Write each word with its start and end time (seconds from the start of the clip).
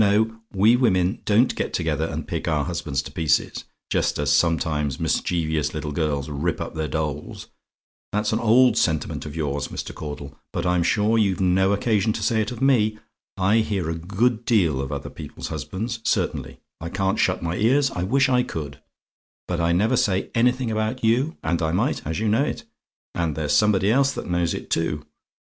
No, 0.01 0.39
we 0.51 0.75
women 0.75 1.21
don't 1.25 1.53
get 1.53 1.75
together, 1.75 2.05
and 2.07 2.27
pick 2.27 2.47
our 2.47 2.65
husbands 2.65 3.03
to 3.03 3.11
pieces, 3.11 3.65
just 3.91 4.17
as 4.17 4.35
sometimes 4.35 4.99
mischievous 4.99 5.75
little 5.75 5.91
girls 5.91 6.27
rip 6.27 6.59
up 6.59 6.73
their 6.73 6.87
dolls. 6.87 7.49
That's 8.11 8.33
an 8.33 8.39
old 8.39 8.77
sentiment 8.79 9.27
of 9.27 9.35
yours, 9.35 9.67
Mr. 9.67 9.93
Caudle; 9.93 10.35
but 10.51 10.65
I'm 10.65 10.81
sure 10.81 11.19
you've 11.19 11.39
no 11.39 11.71
occasion 11.71 12.13
to 12.13 12.23
say 12.23 12.41
it 12.41 12.51
of 12.51 12.63
me. 12.63 12.97
I 13.37 13.57
hear 13.57 13.91
a 13.91 13.95
good 13.95 14.43
deal 14.43 14.81
of 14.81 14.91
other 14.91 15.11
people's 15.11 15.49
husbands, 15.49 15.99
certainly; 16.03 16.59
I 16.79 16.89
can't 16.89 17.19
shut 17.19 17.43
my 17.43 17.57
ears; 17.57 17.91
I 17.91 18.01
wish 18.01 18.27
I 18.27 18.41
could: 18.41 18.81
but 19.47 19.59
I 19.59 19.71
never 19.71 19.97
say 19.97 20.31
anything 20.33 20.71
about 20.71 21.03
you, 21.03 21.37
and 21.43 21.61
I 21.61 21.71
might, 21.73 22.03
and 22.07 22.17
you 22.17 22.27
know 22.27 22.43
it 22.43 22.63
and 23.13 23.35
there's 23.35 23.53
somebody 23.53 23.91
else 23.91 24.13
that 24.13 24.25
knows 24.27 24.55
it, 24.55 24.71
too. 24.71 25.05